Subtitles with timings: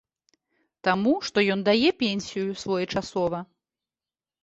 [0.87, 3.47] Таму, што ён дае пенсію своечасова.